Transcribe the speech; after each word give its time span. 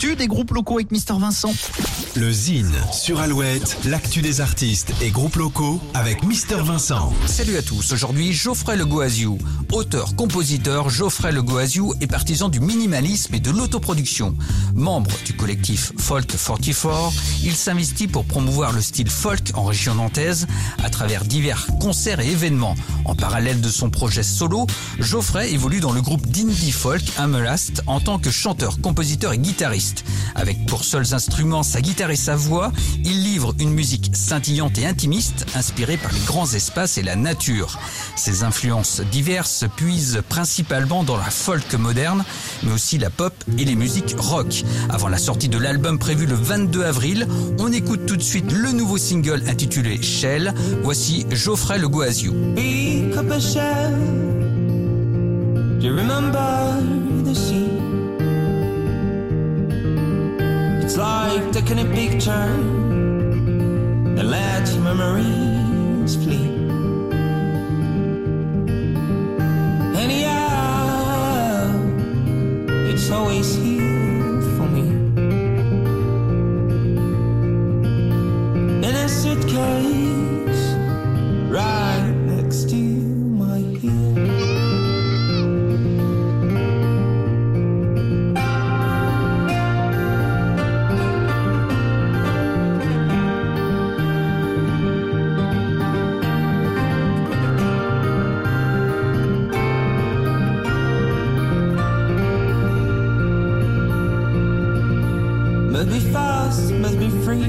l'actu 0.00 0.16
des 0.16 0.28
groupes 0.28 0.52
locaux 0.52 0.76
avec 0.76 0.90
Mister 0.90 1.14
Vincent. 1.18 1.52
Le 2.16 2.32
Zine 2.32 2.74
sur 2.92 3.20
Alouette, 3.20 3.76
l'actu 3.84 4.20
des 4.20 4.40
artistes 4.40 4.92
et 5.00 5.10
groupes 5.10 5.36
locaux 5.36 5.80
avec 5.94 6.24
Mister 6.24 6.56
Vincent. 6.56 7.12
Salut 7.26 7.56
à 7.56 7.62
tous, 7.62 7.92
aujourd'hui 7.92 8.32
Geoffrey 8.32 8.76
Le 8.76 8.84
Goaziou. 8.84 9.38
Auteur-compositeur, 9.70 10.90
Geoffrey 10.90 11.30
Le 11.30 11.42
Goaziou 11.42 11.94
est 12.00 12.08
partisan 12.08 12.48
du 12.48 12.58
minimalisme 12.58 13.32
et 13.36 13.38
de 13.38 13.52
l'autoproduction. 13.52 14.34
Membre 14.74 15.12
du 15.24 15.34
collectif 15.34 15.92
Folk 15.98 16.26
44, 16.26 17.12
il 17.44 17.54
s'investit 17.54 18.08
pour 18.08 18.24
promouvoir 18.24 18.72
le 18.72 18.80
style 18.80 19.10
folk 19.10 19.52
en 19.54 19.64
région 19.64 19.94
nantaise 19.94 20.48
à 20.82 20.90
travers 20.90 21.24
divers 21.24 21.68
concerts 21.80 22.18
et 22.18 22.30
événements. 22.30 22.74
En 23.04 23.14
parallèle 23.14 23.60
de 23.60 23.68
son 23.68 23.88
projet 23.88 24.24
solo, 24.24 24.66
Geoffrey 24.98 25.52
évolue 25.52 25.80
dans 25.80 25.92
le 25.92 26.02
groupe 26.02 26.26
d'indie 26.26 26.72
folk 26.72 27.02
Amelast 27.18 27.82
en 27.86 28.00
tant 28.00 28.18
que 28.18 28.30
chanteur, 28.30 28.80
compositeur 28.80 29.32
et 29.32 29.38
guitariste. 29.38 30.04
Avec 30.34 30.66
pour 30.66 30.84
seuls 30.84 31.14
instruments 31.14 31.62
sa 31.62 31.80
guitare 31.80 31.99
et 32.08 32.16
sa 32.16 32.36
voix, 32.36 32.72
il 33.04 33.22
livre 33.22 33.54
une 33.58 33.74
musique 33.74 34.10
scintillante 34.14 34.78
et 34.78 34.86
intimiste, 34.86 35.44
inspirée 35.54 35.98
par 35.98 36.12
les 36.12 36.20
grands 36.20 36.50
espaces 36.50 36.96
et 36.96 37.02
la 37.02 37.16
nature. 37.16 37.78
Ses 38.16 38.42
influences 38.42 39.02
diverses 39.12 39.64
puisent 39.76 40.22
principalement 40.28 41.04
dans 41.04 41.18
la 41.18 41.30
folk 41.30 41.74
moderne, 41.74 42.24
mais 42.62 42.72
aussi 42.72 42.96
la 42.96 43.10
pop 43.10 43.34
et 43.58 43.64
les 43.64 43.74
musiques 43.74 44.14
rock. 44.16 44.64
Avant 44.88 45.08
la 45.08 45.18
sortie 45.18 45.48
de 45.48 45.58
l'album 45.58 45.98
prévu 45.98 46.24
le 46.24 46.36
22 46.36 46.84
avril, 46.84 47.28
on 47.58 47.70
écoute 47.70 48.06
tout 48.06 48.16
de 48.16 48.22
suite 48.22 48.50
le 48.50 48.72
nouveau 48.72 48.96
single 48.96 49.42
intitulé 49.46 50.00
Shell. 50.00 50.54
Voici 50.82 51.26
Geoffrey 51.30 51.78
Le 51.78 51.88
Goaziou. 51.88 52.32
Like 61.00 61.50
taking 61.52 61.78
a 61.78 61.84
picture 61.94 62.52
that 64.14 64.26
let 64.36 64.66
memories 64.88 66.14
flee. 66.22 66.50
Anyhow, 70.04 71.72
it's 72.90 73.10
always 73.10 73.54
here 73.54 73.79
Must 105.80 105.92
be 105.92 106.12
fast, 106.12 106.72
must 106.72 106.98
be 106.98 107.08
free. 107.24 107.40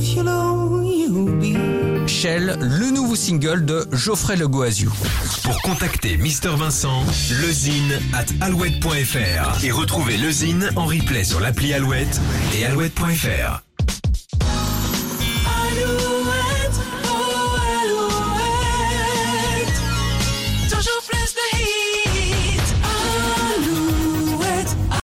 If 0.00 0.16
you 0.16 0.22
know 0.22 0.80
you'll 0.82 1.38
be. 1.38 2.08
Shell, 2.08 2.56
le 2.58 2.90
nouveau 2.90 3.16
single 3.16 3.66
de 3.66 3.86
Geoffrey 3.92 4.36
Le 4.36 4.48
Goaziou. 4.48 4.90
Pour 5.42 5.60
contacter 5.60 6.16
Mister 6.16 6.48
Vincent, 6.56 7.04
lezine 7.42 7.98
at 8.14 8.24
alouette.fr 8.40 9.62
et 9.62 9.70
retrouver 9.72 10.16
le 10.16 10.30
Zine 10.30 10.70
en 10.76 10.86
replay 10.86 11.24
sur 11.24 11.38
l'appli 11.38 11.74
Alouette 11.74 12.18
et 12.58 12.64
alouette.fr. 12.64 13.62